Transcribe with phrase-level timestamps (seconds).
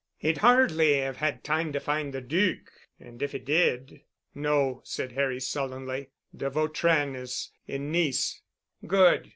[0.17, 2.57] "He'd hardly have had time to find the Duc,
[2.99, 4.01] and if he did——"
[4.33, 6.09] "No," said Harry sullenly.
[6.35, 8.41] "De Vautrin is in Nice."
[8.87, 9.29] "Good.